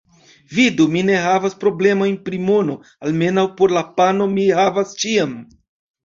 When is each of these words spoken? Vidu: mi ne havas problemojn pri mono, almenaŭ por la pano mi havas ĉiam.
Vidu: 0.59 0.85
mi 0.93 1.01
ne 1.09 1.17
havas 1.25 1.55
problemojn 1.63 2.15
pri 2.29 2.39
mono, 2.45 2.77
almenaŭ 3.09 3.43
por 3.59 3.75
la 3.79 3.83
pano 4.01 4.27
mi 4.33 4.47
havas 4.61 4.95
ĉiam. 5.05 5.37